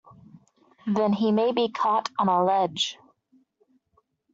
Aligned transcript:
Then 0.87 1.13
he 1.13 1.31
may 1.31 1.51
be 1.51 1.69
caught 1.69 2.09
on 2.17 2.27
a 2.27 2.43
ledge! 2.43 2.97